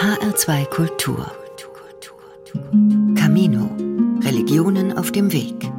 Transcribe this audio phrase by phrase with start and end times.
[0.00, 1.30] HR2 Kultur.
[3.14, 3.68] Camino.
[4.24, 5.70] Religionen auf dem Weg.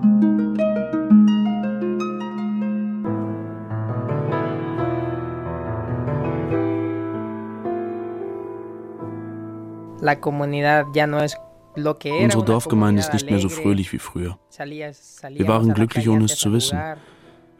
[12.21, 14.38] Unsere Dorfgemeinde ist nicht mehr so fröhlich wie früher.
[14.59, 16.77] Wir waren glücklich, ohne es zu wissen.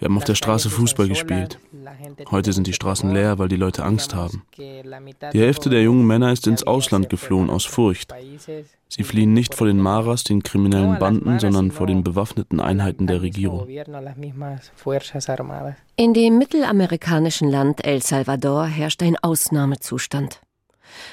[0.02, 1.59] Wir haben auf der Straße Fußball gespielt.
[2.31, 4.41] Heute sind die Straßen leer, weil die Leute Angst haben.
[4.57, 8.11] Die Hälfte der jungen Männer ist ins Ausland geflohen aus Furcht.
[8.89, 13.22] Sie fliehen nicht vor den Maras, den kriminellen Banden, sondern vor den bewaffneten Einheiten der
[13.22, 13.67] Regierung.
[15.98, 20.41] In dem mittelamerikanischen Land El Salvador herrscht ein Ausnahmezustand.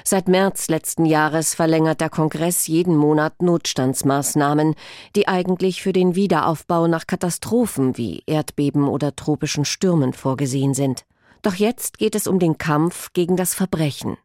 [0.04, 4.74] Seit März letzten Jahres verlängert der Kongress jeden Monat Notstandsmaßnahmen,
[5.16, 11.04] die eigentlich für den Wiederaufbau nach Katastrophen wie Erdbeben oder tropischen Stürmen vorgesehen sind.
[11.42, 14.16] Doch jetzt geht es um den Kampf gegen das Verbrechen.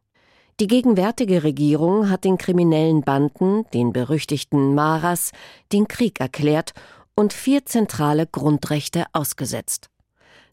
[0.60, 5.32] Die gegenwärtige Regierung hat den kriminellen Banden, den berüchtigten Maras,
[5.72, 6.74] den Krieg erklärt
[7.16, 9.88] und vier zentrale Grundrechte ausgesetzt.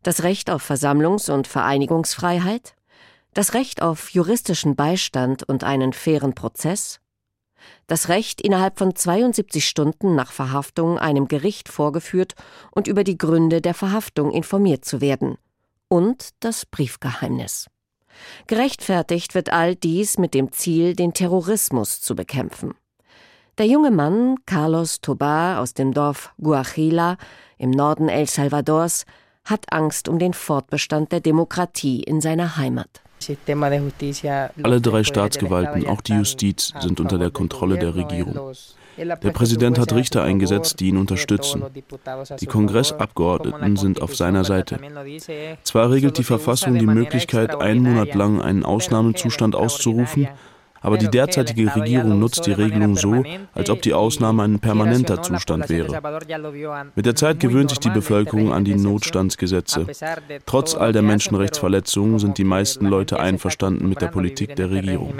[0.01, 2.73] Das Recht auf Versammlungs- und Vereinigungsfreiheit,
[3.33, 6.99] das Recht auf juristischen Beistand und einen fairen Prozess,
[7.87, 12.33] das Recht, innerhalb von 72 Stunden nach Verhaftung einem Gericht vorgeführt
[12.71, 15.37] und über die Gründe der Verhaftung informiert zu werden,
[15.87, 17.67] und das Briefgeheimnis.
[18.47, 22.73] Gerechtfertigt wird all dies mit dem Ziel, den Terrorismus zu bekämpfen.
[23.57, 27.17] Der junge Mann, Carlos Tobar aus dem Dorf Guajila
[27.57, 29.05] im Norden El Salvadors,
[29.45, 33.01] hat Angst um den Fortbestand der Demokratie in seiner Heimat.
[34.63, 38.53] Alle drei Staatsgewalten, auch die Justiz, sind unter der Kontrolle der Regierung.
[38.97, 41.63] Der Präsident hat Richter eingesetzt, die ihn unterstützen.
[42.39, 44.79] Die Kongressabgeordneten sind auf seiner Seite.
[45.63, 50.27] Zwar regelt die Verfassung die Möglichkeit, einen Monat lang einen Ausnahmezustand auszurufen,
[50.81, 55.69] aber die derzeitige Regierung nutzt die Regelung so, als ob die Ausnahme ein permanenter Zustand
[55.69, 56.01] wäre.
[56.95, 59.85] Mit der Zeit gewöhnt sich die Bevölkerung an die Notstandsgesetze.
[60.45, 65.13] Trotz all der Menschenrechtsverletzungen sind die meisten Leute einverstanden mit der Politik der Regierung.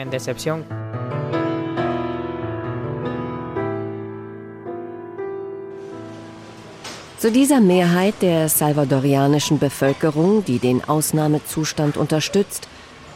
[7.21, 12.67] Zu dieser Mehrheit der salvadorianischen Bevölkerung, die den Ausnahmezustand unterstützt,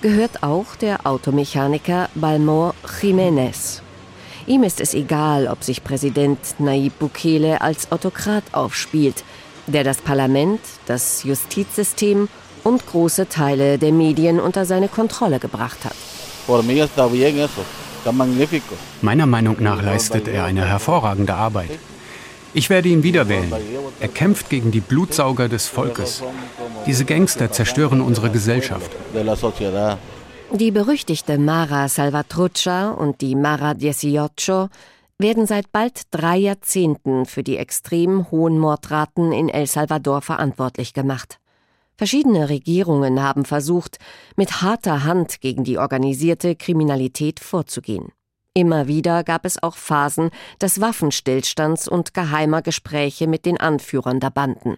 [0.02, 3.82] gehört auch der Automechaniker Balmor Jiménez.
[4.48, 9.24] Ihm ist es egal, ob sich Präsident Nayib Bukele als Autokrat aufspielt,
[9.68, 12.28] der das Parlament, das Justizsystem
[12.64, 15.96] und große Teile der Medien unter seine Kontrolle gebracht hat.
[19.02, 21.80] Meiner Meinung nach leistet er eine hervorragende Arbeit.
[22.56, 23.52] Ich werde ihn wieder wählen.
[24.00, 26.24] Er kämpft gegen die Blutsauger des Volkes.
[26.86, 28.90] Diese Gangster zerstören unsere Gesellschaft.
[30.54, 34.70] Die berüchtigte Mara Salvatrucha und die Mara Dieciocho
[35.18, 41.40] werden seit bald drei Jahrzehnten für die extrem hohen Mordraten in El Salvador verantwortlich gemacht.
[41.98, 43.98] Verschiedene Regierungen haben versucht,
[44.38, 48.14] mit harter Hand gegen die organisierte Kriminalität vorzugehen.
[48.58, 50.30] Immer wieder gab es auch Phasen
[50.62, 54.78] des Waffenstillstands und geheimer Gespräche mit den Anführern der Banden.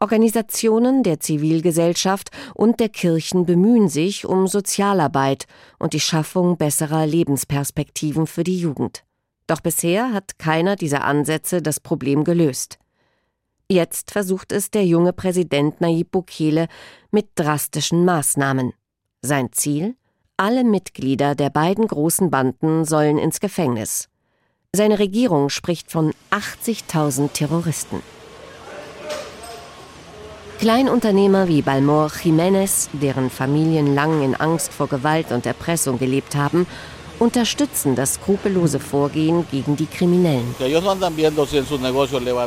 [0.00, 5.46] Organisationen der Zivilgesellschaft und der Kirchen bemühen sich um Sozialarbeit
[5.78, 9.04] und die Schaffung besserer Lebensperspektiven für die Jugend.
[9.46, 12.78] Doch bisher hat keiner dieser Ansätze das Problem gelöst.
[13.68, 16.66] Jetzt versucht es der junge Präsident Nayib Bukele
[17.12, 18.72] mit drastischen Maßnahmen.
[19.22, 19.94] Sein Ziel?
[20.42, 24.08] Alle Mitglieder der beiden großen Banden sollen ins Gefängnis.
[24.74, 28.00] Seine Regierung spricht von 80.000 Terroristen.
[30.58, 36.66] Kleinunternehmer wie Balmor Jiménez, deren Familien lang in Angst vor Gewalt und Erpressung gelebt haben,
[37.18, 40.54] unterstützen das skrupellose Vorgehen gegen die Kriminellen.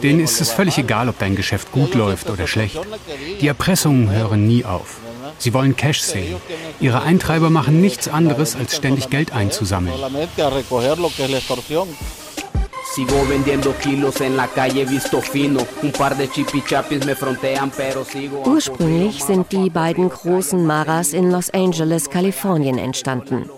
[0.02, 2.80] Denen ist es völlig egal, ob dein Geschäft gut läuft oder schlecht.
[3.40, 5.03] Die Erpressungen hören nie auf.
[5.38, 6.36] Sie wollen Cash sehen.
[6.80, 9.96] Ihre Eintreiber machen nichts anderes, als ständig Geld einzusammeln.
[18.46, 23.50] Ursprünglich sind die beiden großen Maras in Los Angeles, Kalifornien entstanden.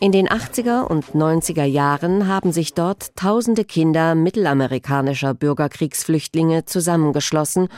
[0.00, 7.68] In den 80er und 90er Jahren haben sich dort tausende Kinder mittelamerikanischer Bürgerkriegsflüchtlinge zusammengeschlossen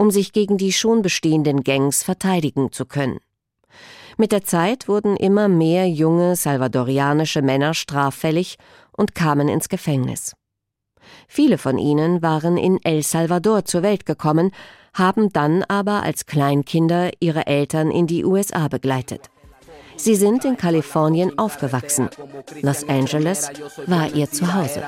[0.00, 3.18] um sich gegen die schon bestehenden Gangs verteidigen zu können.
[4.16, 8.56] Mit der Zeit wurden immer mehr junge salvadorianische Männer straffällig
[8.96, 10.34] und kamen ins Gefängnis.
[11.28, 14.52] Viele von ihnen waren in El Salvador zur Welt gekommen,
[14.94, 19.28] haben dann aber als Kleinkinder ihre Eltern in die USA begleitet.
[20.02, 22.08] Sie sind in Kalifornien aufgewachsen.
[22.62, 23.50] Los Angeles
[23.86, 24.82] war ihr Zuhause.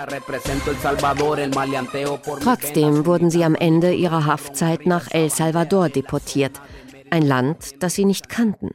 [2.43, 6.63] Trotzdem wurden sie am Ende ihrer Haftzeit nach El Salvador deportiert,
[7.11, 8.71] ein Land, das sie nicht kannten.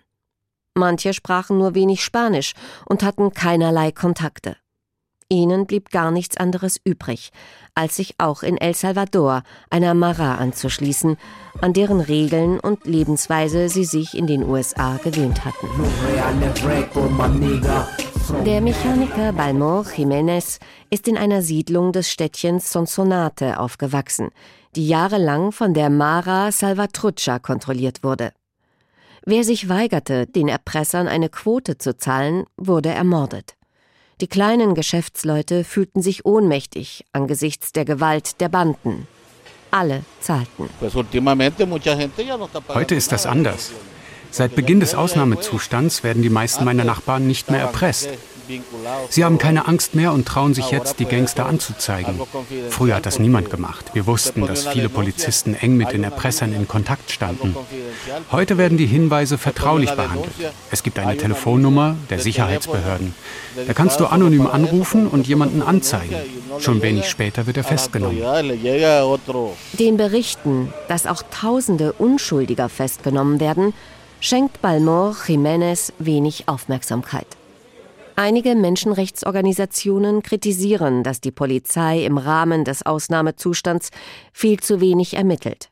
[0.76, 2.54] Manche sprachen nur wenig Spanisch
[2.86, 4.58] und hatten keinerlei Kontakte.
[5.30, 7.32] Ihnen blieb gar nichts anderes übrig,
[7.76, 11.18] als sich auch in El Salvador einer Mara anzuschließen,
[11.60, 15.68] an deren Regeln und Lebensweise sie sich in den USA gewöhnt hatten.
[18.46, 20.60] Der Mechaniker Balmor Jiménez
[20.90, 24.30] ist in einer Siedlung des Städtchens Sonsonate aufgewachsen,
[24.78, 28.32] die jahrelang von der Mara Salvatrucha kontrolliert wurde.
[29.26, 33.57] Wer sich weigerte, den Erpressern eine Quote zu zahlen, wurde ermordet.
[34.20, 39.08] Die kleinen Geschäftsleute fühlten sich ohnmächtig angesichts der Gewalt der Banden.
[39.70, 40.70] Alle zahlten.
[42.70, 43.72] Heute ist das anders.
[44.32, 48.10] Seit Beginn des Ausnahmezustands werden die meisten meiner Nachbarn nicht mehr erpresst.
[49.10, 52.20] Sie haben keine Angst mehr und trauen sich jetzt, die Gangster anzuzeigen.
[52.70, 53.92] Früher hat das niemand gemacht.
[53.94, 57.56] Wir wussten, dass viele Polizisten eng mit den Erpressern in Kontakt standen.
[58.32, 60.34] Heute werden die Hinweise vertraulich behandelt.
[60.72, 63.14] Es gibt eine Telefonnummer der Sicherheitsbehörden.
[63.66, 66.16] Da kannst du anonym anrufen und jemanden anzeigen.
[66.60, 68.22] Schon wenig später wird er festgenommen.
[69.74, 73.74] Den Berichten, dass auch Tausende Unschuldiger festgenommen werden,
[74.20, 77.37] schenkt Balmor Jiménez wenig Aufmerksamkeit.
[78.20, 83.92] Einige Menschenrechtsorganisationen kritisieren, dass die Polizei im Rahmen des Ausnahmezustands
[84.34, 85.70] viel zu wenig ermittelt.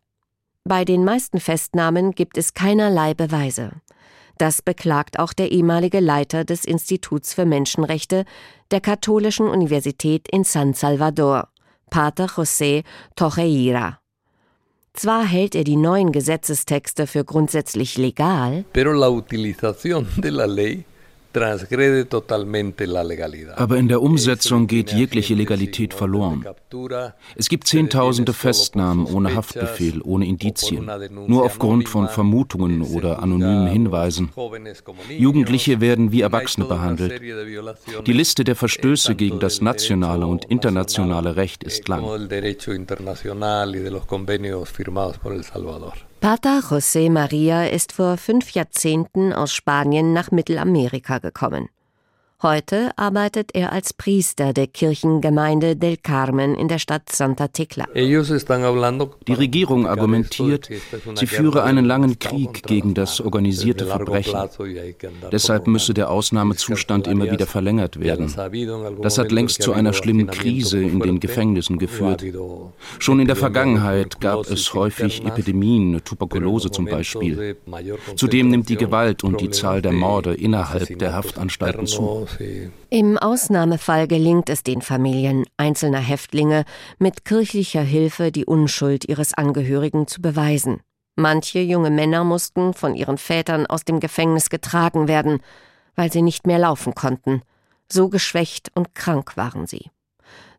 [0.64, 3.72] Bei den meisten Festnahmen gibt es keinerlei Beweise.
[4.38, 8.26] Das beklagt auch der ehemalige Leiter des Instituts für Menschenrechte
[8.70, 11.48] der Katholischen Universität in San Salvador,
[11.90, 12.84] Pater José
[13.16, 13.98] Tojeira.
[14.94, 20.86] Zwar hält er die neuen Gesetzestexte für grundsätzlich legal, pero la utilización de la ley
[23.56, 26.46] aber in der Umsetzung geht jegliche Legalität verloren.
[27.36, 30.90] Es gibt Zehntausende Festnahmen ohne Haftbefehl, ohne Indizien,
[31.28, 34.32] nur aufgrund von Vermutungen oder anonymen Hinweisen.
[35.10, 37.22] Jugendliche werden wie Erwachsene behandelt.
[38.06, 42.04] Die Liste der Verstöße gegen das nationale und internationale Recht ist lang.
[46.20, 51.70] Pater José María ist vor fünf Jahrzehnten aus Spanien nach Mittelamerika gekommen.
[52.46, 57.88] Heute arbeitet er als Priester der Kirchengemeinde del Carmen in der Stadt Santa Tecla.
[57.96, 60.70] Die Regierung argumentiert,
[61.16, 64.38] sie führe einen langen Krieg gegen das organisierte Verbrechen.
[65.32, 68.32] Deshalb müsse der Ausnahmezustand immer wieder verlängert werden.
[69.02, 72.24] Das hat längst zu einer schlimmen Krise in den Gefängnissen geführt.
[73.00, 77.58] Schon in der Vergangenheit gab es häufig Epidemien, Tuberkulose zum Beispiel.
[78.16, 82.28] Zudem nimmt die Gewalt und die Zahl der Morde innerhalb der Haftanstalten zu.
[82.90, 86.66] Im Ausnahmefall gelingt es den Familien einzelner Häftlinge,
[86.98, 90.82] mit kirchlicher Hilfe die Unschuld ihres Angehörigen zu beweisen.
[91.16, 95.40] Manche junge Männer mussten von ihren Vätern aus dem Gefängnis getragen werden,
[95.96, 97.42] weil sie nicht mehr laufen konnten.
[97.92, 99.90] So geschwächt und krank waren sie.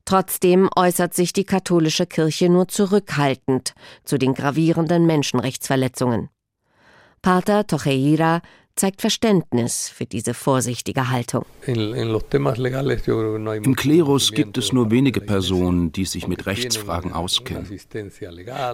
[0.06, 3.75] Trotzdem äußert sich die katholische Kirche nur zurückhaltend
[4.05, 6.31] zu den gravierenden Menschenrechtsverletzungen.
[7.22, 8.40] Pater Tocheira
[8.76, 11.46] zeigt Verständnis für diese vorsichtige Haltung.
[11.67, 12.14] Im
[13.74, 17.67] Klerus gibt es nur wenige Personen, die sich mit Rechtsfragen auskennen.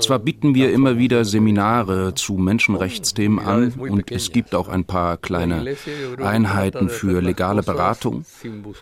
[0.00, 5.18] Zwar bieten wir immer wieder Seminare zu Menschenrechtsthemen an und es gibt auch ein paar
[5.18, 5.76] kleine
[6.18, 8.24] Einheiten für legale Beratung,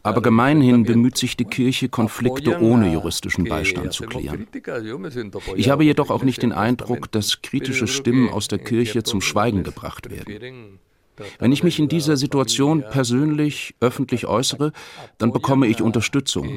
[0.02, 4.46] aber gemeinhin bemüht sich die Kirche, Konflikte ohne juristischen Beistand zu klären.
[5.54, 9.64] Ich habe jedoch auch nicht den Eindruck, dass kritische Stimmen aus der Kirche zum Schweigen
[9.64, 10.80] gebracht werden.
[11.38, 14.72] Wenn ich mich in dieser Situation persönlich öffentlich äußere,
[15.18, 16.56] dann bekomme ich Unterstützung.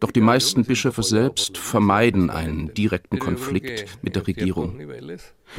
[0.00, 4.78] Doch die meisten Bischöfe selbst vermeiden einen direkten Konflikt mit der Regierung.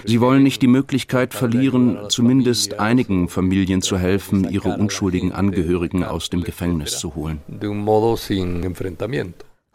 [0.05, 6.29] Sie wollen nicht die Möglichkeit verlieren, zumindest einigen Familien zu helfen, ihre unschuldigen Angehörigen aus
[6.29, 7.39] dem Gefängnis zu holen.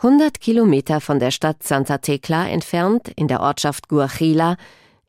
[0.02, 4.56] 100 Kilometer von der Stadt Santa Tecla entfernt, in der Ortschaft Guachila,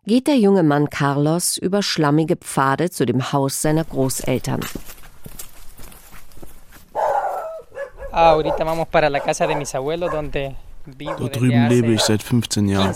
[0.06, 4.62] geht der junge Mann Carlos über schlammige Pfade zu dem Haus seiner Großeltern.
[11.18, 12.96] Dort drüben lebe ich seit 15 Jahren.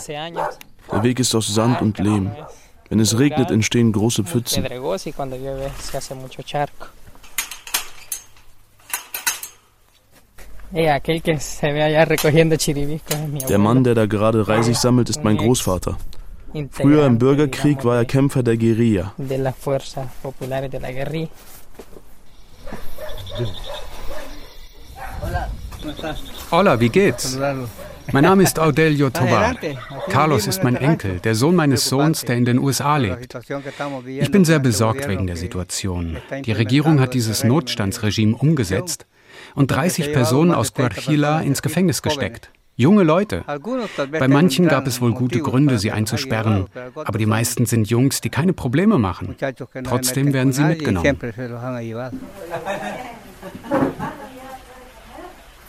[0.92, 2.32] Der Weg ist aus Sand und Lehm.
[2.88, 4.64] Wenn es regnet, entstehen große Pfützen.
[13.48, 15.96] Der Mann, der da gerade Reisig sammelt, ist mein Großvater.
[16.70, 19.14] Früher im Bürgerkrieg war er Kämpfer der Guerilla.
[26.50, 27.38] Hola, wie geht's?
[28.12, 29.56] Mein Name ist Audelio Tobar.
[30.08, 33.36] Carlos ist mein Enkel, der Sohn meines Sohns, der in den USA lebt.
[34.06, 36.16] Ich bin sehr besorgt wegen der Situation.
[36.44, 39.06] Die Regierung hat dieses Notstandsregime umgesetzt
[39.54, 42.50] und 30 Personen aus Guarchila ins Gefängnis gesteckt.
[42.78, 43.42] Junge Leute.
[44.10, 48.28] Bei manchen gab es wohl gute Gründe, sie einzusperren, aber die meisten sind Jungs, die
[48.28, 49.34] keine Probleme machen.
[49.84, 51.18] Trotzdem werden sie mitgenommen.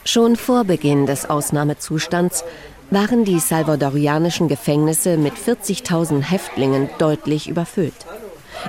[0.04, 2.44] Schon vor Beginn des Ausnahmezustands
[2.90, 8.06] waren die salvadorianischen Gefängnisse mit 40.000 Häftlingen deutlich überfüllt.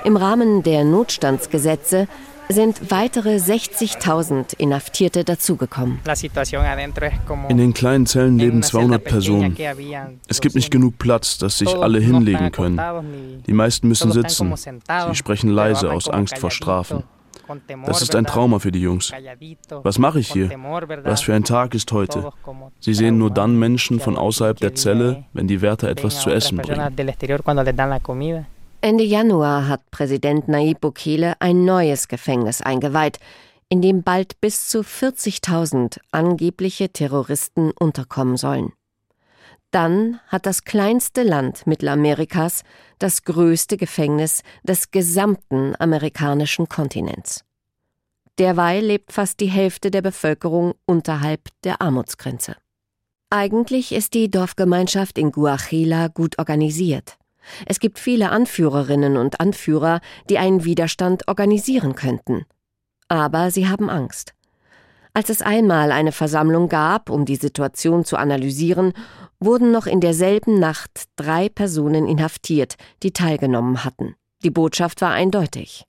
[0.04, 2.08] Im Rahmen der Notstandsgesetze
[2.52, 6.00] sind weitere 60.000 Inhaftierte dazugekommen.
[7.48, 9.56] In den kleinen Zellen leben 200 Personen.
[10.28, 13.42] Es gibt nicht genug Platz, dass sich alle hinlegen können.
[13.46, 14.54] Die meisten müssen sitzen.
[14.56, 17.04] Sie sprechen leise aus Angst vor Strafen.
[17.86, 19.12] Das ist ein Trauma für die Jungs.
[19.82, 20.50] Was mache ich hier?
[21.02, 22.30] Was für ein Tag ist heute?
[22.78, 26.58] Sie sehen nur dann Menschen von außerhalb der Zelle, wenn die Wärter etwas zu essen
[26.58, 26.96] bringen.
[28.82, 33.18] Ende Januar hat Präsident Nayib Bukele ein neues Gefängnis eingeweiht,
[33.68, 38.72] in dem bald bis zu 40.000 angebliche Terroristen unterkommen sollen.
[39.70, 42.64] Dann hat das kleinste Land Mittelamerikas
[42.98, 47.44] das größte Gefängnis des gesamten amerikanischen Kontinents.
[48.38, 52.56] Derweil lebt fast die Hälfte der Bevölkerung unterhalb der Armutsgrenze.
[53.28, 57.19] Eigentlich ist die Dorfgemeinschaft in Guachila gut organisiert.
[57.66, 62.44] Es gibt viele Anführerinnen und Anführer, die einen Widerstand organisieren könnten.
[63.08, 64.34] Aber sie haben Angst.
[65.12, 68.92] Als es einmal eine Versammlung gab, um die Situation zu analysieren,
[69.40, 74.14] wurden noch in derselben Nacht drei Personen inhaftiert, die teilgenommen hatten.
[74.44, 75.84] Die Botschaft war eindeutig.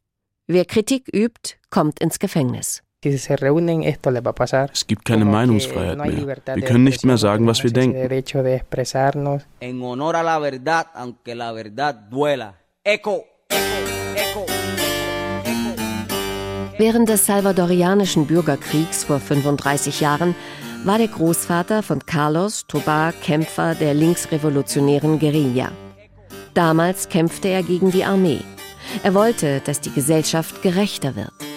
[0.48, 2.82] Wer Kritik übt, kommt ins Gefängnis.
[4.72, 6.38] Es gibt keine Meinungsfreiheit mehr.
[6.54, 7.98] Wir können nicht mehr sagen, was wir denken.
[16.78, 20.36] Während des salvadorianischen Bürgerkriegs vor 35 Jahren
[20.84, 25.72] war der Großvater von Carlos Tobar Kämpfer der linksrevolutionären Guerilla.
[26.54, 28.42] Damals kämpfte er gegen die Armee.
[29.02, 31.51] Er wollte, dass die Gesellschaft gerechter wird.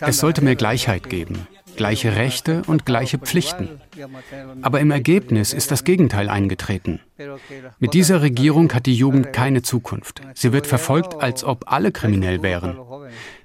[0.00, 3.80] Es sollte mehr Gleichheit geben gleiche Rechte und gleiche Pflichten.
[4.62, 7.00] Aber im Ergebnis ist das Gegenteil eingetreten.
[7.78, 10.22] Mit dieser Regierung hat die Jugend keine Zukunft.
[10.34, 12.78] Sie wird verfolgt, als ob alle kriminell wären.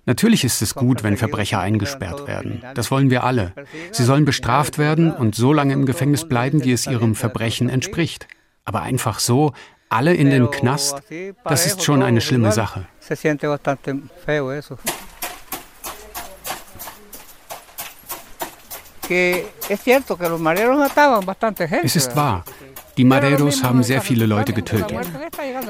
[0.06, 2.64] Natürlich ist es gut, wenn Verbrecher eingesperrt werden.
[2.74, 3.54] Das wollen wir alle.
[3.92, 8.28] Sie sollen bestraft werden und so lange im Gefängnis bleiben, wie es ihrem Verbrechen entspricht.
[8.70, 9.54] Aber einfach so,
[9.90, 11.02] alle in den Knast,
[11.44, 12.86] das ist schon eine schlimme Sache.
[21.84, 22.44] Es ist wahr.
[23.00, 25.08] Die Mareros haben sehr viele Leute getötet.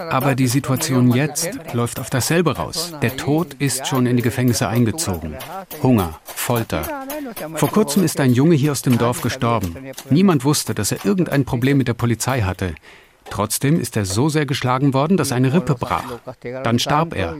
[0.09, 2.91] Aber die Situation jetzt läuft auf dasselbe raus.
[3.03, 5.35] Der Tod ist schon in die Gefängnisse eingezogen.
[5.83, 7.05] Hunger, Folter.
[7.53, 9.75] Vor kurzem ist ein Junge hier aus dem Dorf gestorben.
[10.09, 12.73] Niemand wusste, dass er irgendein Problem mit der Polizei hatte.
[13.29, 16.17] Trotzdem ist er so sehr geschlagen worden, dass eine Rippe brach.
[16.63, 17.37] Dann starb er.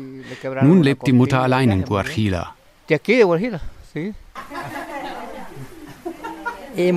[0.62, 2.54] Nun lebt die Mutter allein in Guarchila.
[6.78, 6.92] Eh,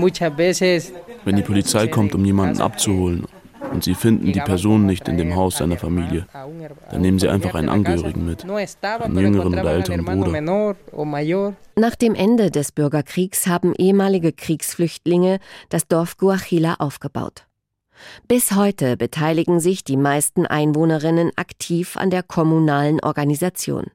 [1.24, 3.26] Wenn die Polizei kommt, um jemanden abzuholen
[3.72, 6.26] und sie finden die Person nicht in dem Haus seiner Familie,
[6.90, 10.74] dann nehmen sie einfach einen Angehörigen mit, einen jüngeren oder älteren Bruder.
[11.76, 15.38] Nach dem Ende des Bürgerkriegs haben ehemalige Kriegsflüchtlinge
[15.68, 17.46] das Dorf Guachila aufgebaut.
[18.26, 23.86] Bis heute beteiligen sich die meisten Einwohnerinnen aktiv an der kommunalen Organisation.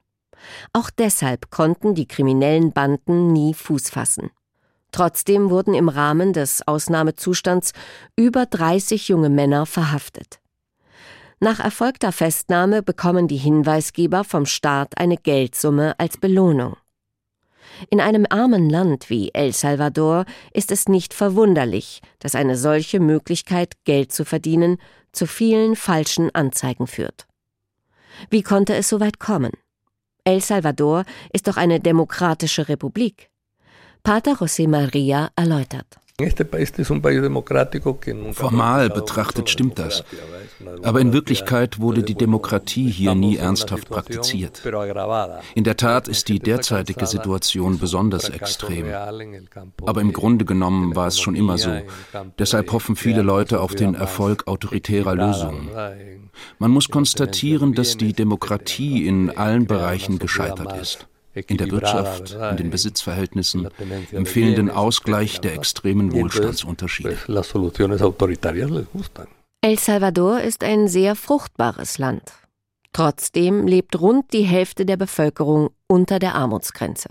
[0.72, 4.30] Auch deshalb konnten die kriminellen Banden nie Fuß fassen.
[4.98, 7.72] Trotzdem wurden im Rahmen des Ausnahmezustands
[8.16, 10.40] über 30 junge Männer verhaftet.
[11.38, 16.76] Nach erfolgter Festnahme bekommen die Hinweisgeber vom Staat eine Geldsumme als Belohnung.
[17.90, 23.74] In einem armen Land wie El Salvador ist es nicht verwunderlich, dass eine solche Möglichkeit,
[23.84, 24.78] Geld zu verdienen,
[25.12, 27.28] zu vielen falschen Anzeigen führt.
[28.30, 29.52] Wie konnte es so weit kommen?
[30.24, 33.30] El Salvador ist doch eine demokratische Republik.
[34.02, 35.98] Pater José Maria erläutert.
[38.32, 40.02] Formal betrachtet stimmt das.
[40.82, 44.60] Aber in Wirklichkeit wurde die Demokratie hier nie ernsthaft praktiziert.
[45.54, 48.86] In der Tat ist die derzeitige Situation besonders extrem.
[49.86, 51.70] Aber im Grunde genommen war es schon immer so.
[52.36, 55.70] Deshalb hoffen viele Leute auf den Erfolg autoritärer Lösungen.
[56.58, 61.06] Man muss konstatieren, dass die Demokratie in allen Bereichen gescheitert ist
[61.46, 63.68] in der Wirtschaft, in den Besitzverhältnissen,
[64.12, 67.16] im fehlenden Ausgleich der extremen Wohlstandsunterschiede.
[69.60, 72.22] El Salvador ist ein sehr fruchtbares Land.
[72.92, 77.08] Trotzdem lebt rund die Hälfte der Bevölkerung unter der Armutsgrenze.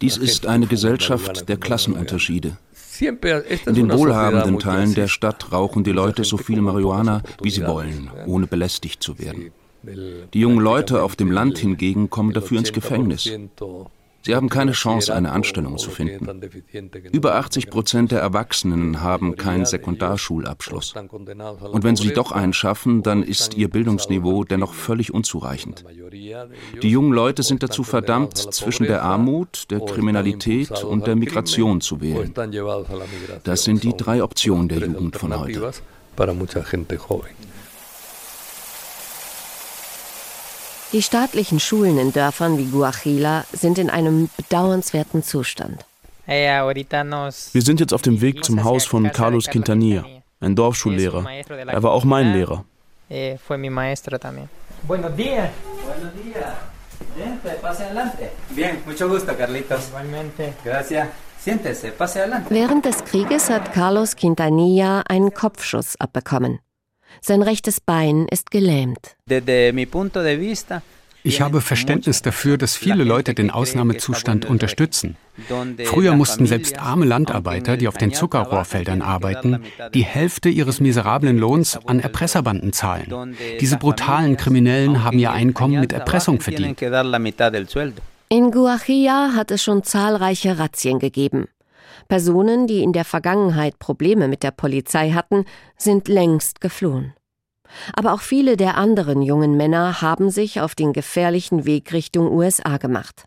[0.00, 2.56] Dies ist eine Gesellschaft der Klassenunterschiede.
[2.98, 8.10] In den wohlhabenden Teilen der Stadt rauchen die Leute so viel Marihuana, wie sie wollen,
[8.26, 9.52] ohne belästigt zu werden.
[10.34, 13.30] Die jungen Leute auf dem Land hingegen kommen dafür ins Gefängnis.
[14.26, 16.40] Sie haben keine Chance, eine Anstellung zu finden.
[17.12, 20.94] Über 80 Prozent der Erwachsenen haben keinen Sekundarschulabschluss.
[20.96, 25.84] Und wenn sie doch einen schaffen, dann ist ihr Bildungsniveau dennoch völlig unzureichend.
[26.82, 32.00] Die jungen Leute sind dazu verdammt, zwischen der Armut, der Kriminalität und der Migration zu
[32.00, 32.34] wählen.
[33.44, 35.70] Das sind die drei Optionen der Jugend von heute.
[40.92, 45.84] Die staatlichen Schulen in Dörfern wie Guajila sind in einem bedauernswerten Zustand.
[46.26, 50.04] Wir sind jetzt auf dem Weg zum Haus von Carlos Quintanilla,
[50.40, 51.24] ein Dorfschullehrer.
[51.48, 52.64] Er war auch mein Lehrer.
[62.48, 66.58] Während des Krieges hat Carlos Quintanilla einen Kopfschuss abbekommen.
[67.20, 69.16] Sein rechtes Bein ist gelähmt.
[71.26, 75.16] Ich habe Verständnis dafür, dass viele Leute den Ausnahmezustand unterstützen.
[75.84, 81.80] Früher mussten selbst arme Landarbeiter, die auf den Zuckerrohrfeldern arbeiten, die Hälfte ihres miserablen Lohns
[81.84, 83.36] an Erpresserbanden zahlen.
[83.60, 86.80] Diese brutalen Kriminellen haben ihr Einkommen mit Erpressung verdient.
[88.28, 91.48] In Guajilla hat es schon zahlreiche Razzien gegeben.
[92.08, 95.44] Personen, die in der Vergangenheit Probleme mit der Polizei hatten,
[95.76, 97.14] sind längst geflohen.
[97.94, 102.76] Aber auch viele der anderen jungen Männer haben sich auf den gefährlichen Weg Richtung USA
[102.78, 103.24] gemacht.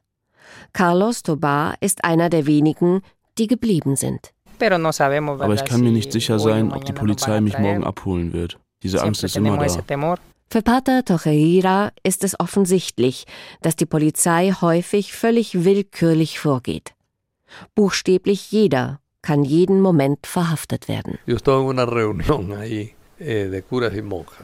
[0.73, 3.01] Carlos Tobar ist einer der wenigen,
[3.37, 4.31] die geblieben sind.
[4.59, 8.59] Aber ich kann mir nicht sicher sein, ob die Polizei mich morgen abholen wird.
[8.83, 10.15] Diese Angst ist immer da.
[10.51, 13.25] Für Pater Tocheira ist es offensichtlich,
[13.61, 16.93] dass die Polizei häufig völlig willkürlich vorgeht.
[17.75, 21.17] Buchstäblich jeder kann jeden Moment verhaftet werden.
[23.21, 23.61] Eh,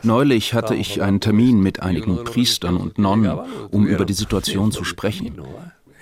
[0.04, 3.40] Neulich hatte ich einen Termin mit einigen Priestern und Nonnen,
[3.72, 5.42] um über die Situation zu sprechen.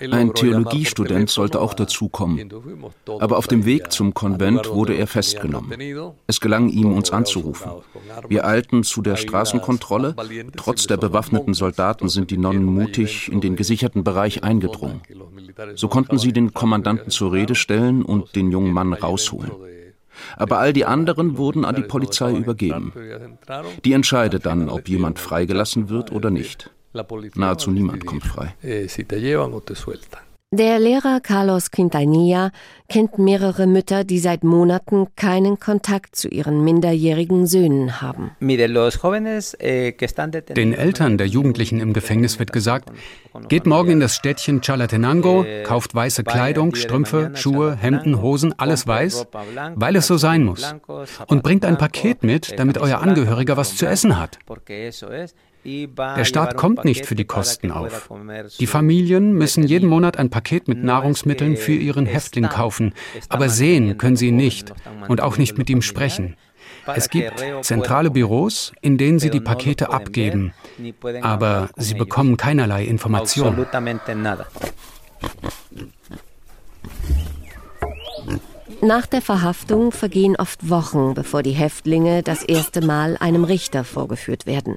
[0.00, 2.50] Ein Theologiestudent sollte auch dazukommen.
[3.06, 5.72] Aber auf dem Weg zum Konvent wurde er festgenommen.
[6.26, 7.70] Es gelang ihm, uns anzurufen.
[8.28, 10.16] Wir eilten zu der Straßenkontrolle.
[10.56, 15.00] Trotz der bewaffneten Soldaten sind die Nonnen mutig in den gesicherten Bereich eingedrungen.
[15.76, 19.52] So konnten sie den Kommandanten zur Rede stellen und den jungen Mann rausholen.
[20.36, 22.92] Aber all die anderen wurden an die Polizei übergeben.
[23.84, 26.70] Die entscheidet dann, ob jemand freigelassen wird oder nicht.
[27.34, 28.54] Nahezu niemand kommt frei.
[30.56, 32.52] Der Lehrer Carlos Quintanilla
[32.88, 38.30] kennt mehrere Mütter, die seit Monaten keinen Kontakt zu ihren minderjährigen Söhnen haben.
[38.40, 39.92] Eh,
[40.54, 42.92] Den Eltern der Jugendlichen im Gefängnis wird gesagt,
[43.48, 48.86] geht morgen in das Städtchen Chalatenango, eh, kauft weiße Kleidung, Strümpfe, Schuhe, Hemden, Hosen, alles
[48.86, 49.26] weiß,
[49.74, 50.72] weil es so sein muss.
[51.26, 54.38] Und bringt ein Paket mit, damit euer Angehöriger was zu essen hat.
[55.64, 58.10] Der Staat kommt nicht für die Kosten auf.
[58.60, 62.92] Die Familien müssen jeden Monat ein Paket mit Nahrungsmitteln für ihren Häftling kaufen,
[63.28, 64.72] aber sehen können sie ihn nicht
[65.08, 66.36] und auch nicht mit ihm sprechen.
[66.86, 70.52] Es gibt zentrale Büros, in denen sie die Pakete abgeben,
[71.22, 73.66] aber sie bekommen keinerlei Informationen.
[78.82, 84.44] Nach der Verhaftung vergehen oft Wochen, bevor die Häftlinge das erste Mal einem Richter vorgeführt
[84.44, 84.76] werden.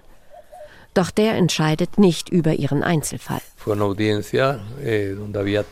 [0.97, 3.41] Doch der entscheidet nicht über ihren Einzelfall.
[4.84, 5.15] Eh,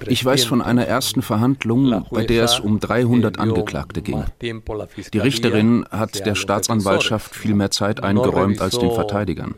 [0.07, 4.23] ich weiß von einer ersten Verhandlung, bei der es um 300 Angeklagte ging.
[4.41, 9.55] Die Richterin hat der Staatsanwaltschaft viel mehr Zeit eingeräumt als den Verteidigern.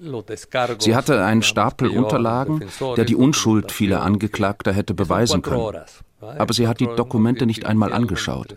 [0.79, 2.61] Sie hatte einen Stapel Unterlagen,
[2.95, 5.77] der die Unschuld vieler Angeklagter hätte beweisen können
[6.19, 8.55] aber sie hat die Dokumente nicht einmal angeschaut.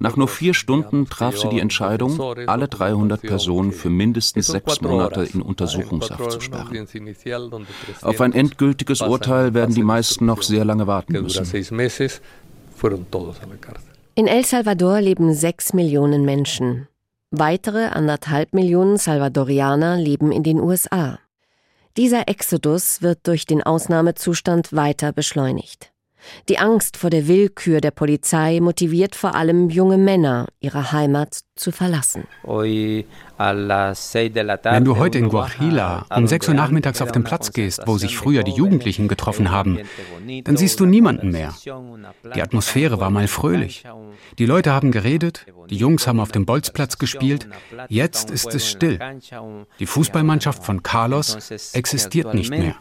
[0.00, 5.24] Nach nur vier Stunden traf sie die Entscheidung, alle 300 Personen für mindestens sechs Monate
[5.24, 6.88] in Untersuchungshaft zu sperren.
[8.02, 11.46] Auf ein endgültiges Urteil werden die meisten noch sehr lange warten müssen.
[14.16, 16.88] In El Salvador leben sechs Millionen Menschen.
[17.30, 21.18] Weitere anderthalb Millionen Salvadorianer leben in den USA.
[21.96, 25.93] Dieser Exodus wird durch den Ausnahmezustand weiter beschleunigt.
[26.48, 31.72] Die Angst vor der Willkür der Polizei motiviert vor allem junge Männer, ihre Heimat zu
[31.72, 32.26] verlassen.
[32.46, 33.04] Wenn
[34.84, 38.42] du heute in Guajila um 6 Uhr nachmittags auf den Platz gehst, wo sich früher
[38.42, 39.80] die Jugendlichen getroffen haben,
[40.44, 41.54] dann siehst du niemanden mehr.
[42.34, 43.84] Die Atmosphäre war mal fröhlich.
[44.38, 47.48] Die Leute haben geredet, die Jungs haben auf dem Bolzplatz gespielt.
[47.88, 48.98] Jetzt ist es still.
[49.78, 52.74] Die Fußballmannschaft von Carlos existiert nicht mehr.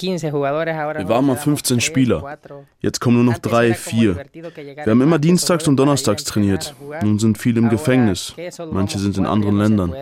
[0.00, 2.38] Wir waren mal 15 Spieler.
[2.80, 4.16] Jetzt kommen nur noch drei, vier.
[4.32, 6.74] Wir haben immer dienstags und donnerstags trainiert.
[7.02, 8.34] Nun sind viele im Gefängnis.
[8.70, 9.92] Manche sind in anderen Ländern.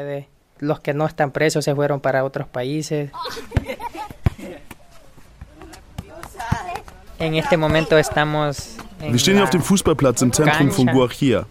[9.11, 11.47] Wir stehen hier auf dem Fußballplatz im Zentrum von Guajira.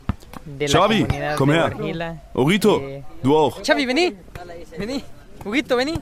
[0.60, 1.06] Xavi,
[1.38, 1.72] komm her.
[2.34, 2.82] Orito,
[3.24, 3.62] du auch.
[3.62, 4.14] Xavi, vení.
[4.78, 5.04] Vení.
[5.46, 5.94] Orito, vení.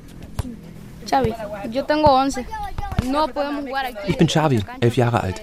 [1.09, 1.33] Xavi,
[1.71, 2.45] yo tengo 11.
[3.05, 3.97] No podemos jugar aquí.
[4.07, 5.41] Ich bin Xavi, elf Jahre alt.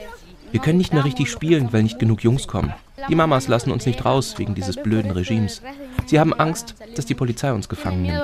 [0.52, 2.72] Wir können nicht mehr richtig spielen, weil nicht genug Jungs kommen.
[3.08, 5.60] Die Mamas lassen uns nicht raus wegen dieses blöden Regimes.
[6.06, 8.22] Sie haben Angst, dass die Polizei uns gefangen nimmt.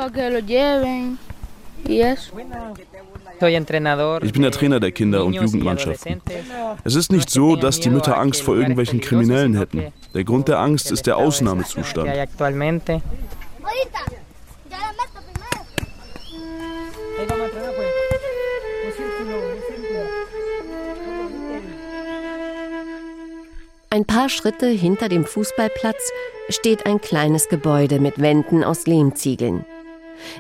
[4.23, 6.23] Ich bin der Trainer der Kinder- und Jugendmannschaften.
[6.85, 9.93] Es ist nicht so, dass die Mütter Angst vor irgendwelchen Kriminellen hätten.
[10.15, 12.09] Der Grund der Angst ist der Ausnahmezustand.
[23.93, 26.13] Ein paar Schritte hinter dem Fußballplatz
[26.49, 29.67] steht ein kleines Gebäude mit Wänden aus Lehmziegeln.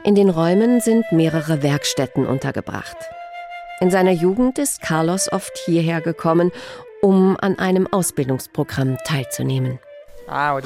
[0.04, 2.96] In den Räumen sind mehrere Werkstätten untergebracht.
[3.80, 6.50] In seiner Jugend ist Carlos oft hierher gekommen,
[7.02, 9.78] um an einem Ausbildungsprogramm teilzunehmen.
[10.32, 10.58] Ah,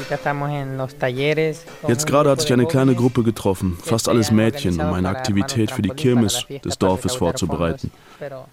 [1.88, 5.82] Jetzt gerade hat sich eine kleine Gruppe getroffen, fast alles Mädchen, um eine Aktivität für
[5.82, 7.90] die Kirmes des Dorfes vorzubereiten.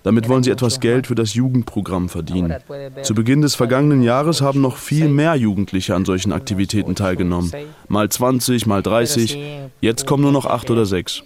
[0.02, 2.56] Damit wollen sie etwas Geld für das Jugendprogramm verdienen.
[3.04, 7.52] Zu Beginn des vergangenen Jahres haben noch viel mehr Jugendliche an solchen Aktivitäten teilgenommen.
[7.88, 9.38] Mal 20, mal 30.
[9.82, 11.24] Jetzt kommen nur noch acht oder sechs.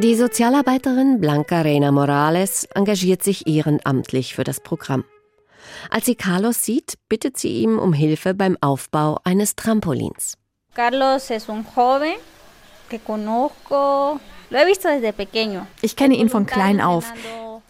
[0.00, 5.04] Die Sozialarbeiterin Blanca Reina Morales engagiert sich ehrenamtlich für das Programm.
[5.90, 10.34] Als sie Carlos sieht, bittet sie ihm um Hilfe beim Aufbau eines Trampolins.
[10.74, 12.14] Carlos ist ein joven
[12.88, 15.66] que conozco, lo he visto desde pequeño.
[15.82, 17.12] Ich kenne ihn von klein auf.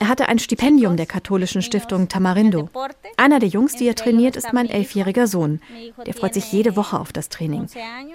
[0.01, 2.69] Er hatte ein Stipendium der katholischen Stiftung Tamarindo.
[3.17, 5.61] Einer der Jungs, die er trainiert, ist mein elfjähriger Sohn.
[6.07, 7.67] Der freut sich jede Woche auf das Training.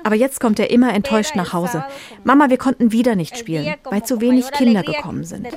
[0.04, 1.84] Aber jetzt kommt er immer enttäuscht nach Hause.
[2.24, 5.48] Mama, wir konnten wieder nicht spielen, weil zu wenig Kinder gekommen sind.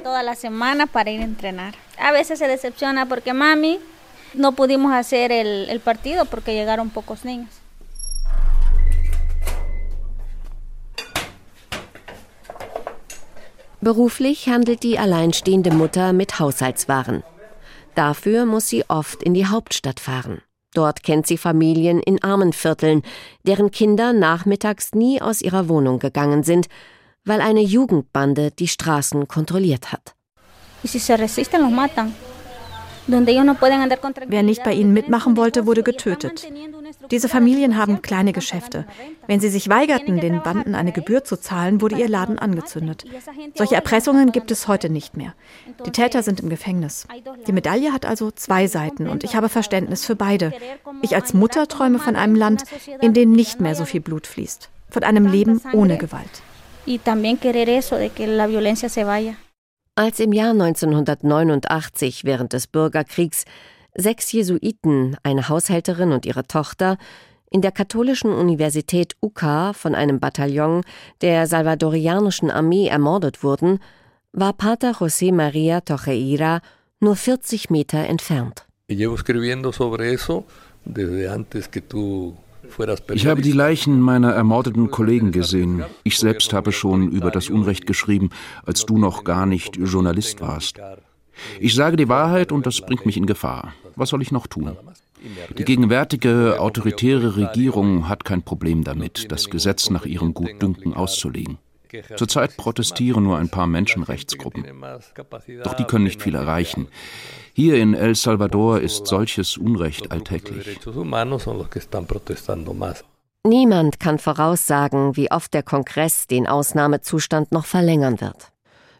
[4.36, 7.65] no pudimos hacer el, el partido porque llegaron pocos niños.
[13.80, 17.22] Beruflich handelt die alleinstehende Mutter mit Haushaltswaren.
[17.94, 20.40] Dafür muss sie oft in die Hauptstadt fahren.
[20.74, 23.02] Dort kennt sie Familien in armen Vierteln,
[23.44, 26.66] deren Kinder nachmittags nie aus ihrer Wohnung gegangen sind,
[27.24, 30.14] weil eine Jugendbande die Straßen kontrolliert hat.
[33.06, 36.46] Wer nicht bei ihnen mitmachen wollte, wurde getötet.
[37.10, 38.86] Diese Familien haben kleine Geschäfte.
[39.26, 43.04] Wenn sie sich weigerten, den Banden eine Gebühr zu zahlen, wurde ihr Laden angezündet.
[43.54, 45.34] Solche Erpressungen gibt es heute nicht mehr.
[45.84, 47.06] Die Täter sind im Gefängnis.
[47.46, 50.52] Die Medaille hat also zwei Seiten und ich habe Verständnis für beide.
[51.02, 52.64] Ich als Mutter träume von einem Land,
[53.00, 54.70] in dem nicht mehr so viel Blut fließt.
[54.90, 56.42] Von einem Leben ohne Gewalt.
[56.86, 59.34] Y también querer eso de que la violencia se vaya.
[59.96, 63.44] Als im Jahr 1989 während des Bürgerkriegs
[63.96, 66.98] sechs Jesuiten, eine Haushälterin und ihre Tochter,
[67.50, 70.82] in der katholischen Universität UCA von einem Bataillon
[71.20, 73.78] der salvadorianischen Armee ermordet wurden,
[74.32, 76.60] war Pater José María Tojeira
[77.00, 78.66] nur 40 Meter entfernt.
[78.88, 79.06] Ich
[83.26, 85.84] habe die Leichen meiner ermordeten Kollegen gesehen.
[86.02, 88.30] Ich selbst habe schon über das Unrecht geschrieben,
[88.64, 90.80] als du noch gar nicht Journalist warst.
[91.60, 93.72] Ich sage die Wahrheit und das bringt mich in Gefahr.
[93.96, 94.76] Was soll ich noch tun?
[95.58, 101.58] Die gegenwärtige autoritäre Regierung hat kein Problem damit, das Gesetz nach ihrem Gutdünken auszulegen.
[102.16, 104.64] Zurzeit protestieren nur ein paar Menschenrechtsgruppen.
[105.64, 106.88] Doch die können nicht viel erreichen.
[107.54, 110.78] Hier in El Salvador ist solches Unrecht alltäglich.
[113.44, 118.52] Niemand kann voraussagen, wie oft der Kongress den Ausnahmezustand noch verlängern wird.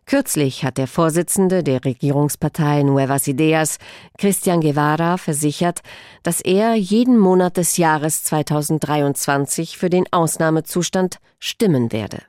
[0.08, 3.78] Kürzlich hat der Vorsitzende der Regierungspartei Nuevas Ideas,
[4.18, 5.80] Christian Guevara, versichert,
[6.22, 12.22] dass er jeden Monat des Jahres 2023 für den Ausnahmezustand stimmen werde.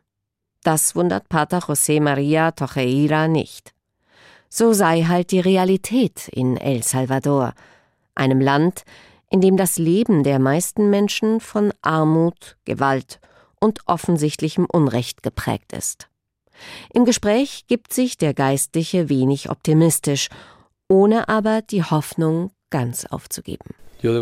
[0.63, 3.75] Das wundert Pater José María Tocheira nicht.
[4.49, 7.53] So sei halt die Realität in El Salvador,
[8.15, 8.85] einem Land,
[9.29, 13.19] in dem das Leben der meisten Menschen von Armut, Gewalt
[13.59, 16.09] und offensichtlichem Unrecht geprägt ist.
[16.93, 20.29] Im Gespräch gibt sich der Geistliche wenig optimistisch,
[20.89, 23.75] ohne aber die Hoffnung ganz aufzugeben.
[24.03, 24.21] Im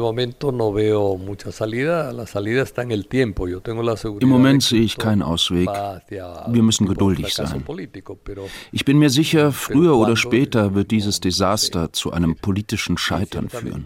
[4.29, 5.67] Moment sehe ich keinen Ausweg.
[5.67, 7.65] Wir müssen geduldig sein.
[8.71, 13.85] Ich bin mir sicher, früher oder später wird dieses Desaster zu einem politischen Scheitern führen.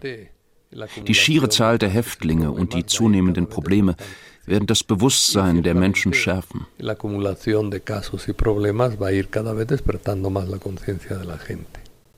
[1.08, 3.96] Die schiere Zahl der Häftlinge und die zunehmenden Probleme
[4.50, 6.68] werden das Bewusstsein der Menschen schärfen.
[6.78, 11.18] La acumulación de casos y problemas va a ir cada vez despertando más la conciencia
[11.18, 11.89] de la gente.